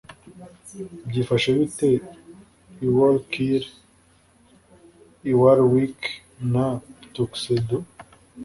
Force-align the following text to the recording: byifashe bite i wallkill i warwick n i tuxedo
byifashe 1.09 1.49
bite 1.57 1.89
i 2.85 2.87
wallkill 2.95 3.65
i 5.31 5.33
warwick 5.39 5.99
n 6.51 6.53
i 6.71 6.73
tuxedo 7.13 7.77